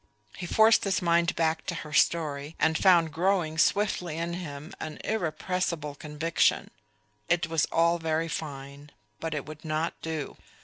He 0.35 0.47
forced 0.47 0.83
his 0.83 0.99
mind 0.99 1.35
back 1.35 1.63
to 1.67 1.75
her 1.75 1.93
story, 1.93 2.55
and 2.57 2.75
found 2.75 3.13
growing 3.13 3.59
swiftly 3.59 4.17
in 4.17 4.33
him 4.33 4.73
an 4.79 4.97
irrepressible 5.03 5.93
conviction. 5.93 6.71
It 7.29 7.45
was 7.45 7.65
all 7.65 7.99
very 7.99 8.27
fine; 8.27 8.89
but 9.19 9.35
it 9.35 9.45
would 9.45 9.63
not 9.63 9.93
do. 10.01 10.37